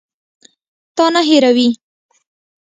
[0.95, 1.67] تا نه هېروي.